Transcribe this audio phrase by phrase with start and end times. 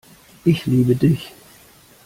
[0.45, 1.31] Ich liebe Dich.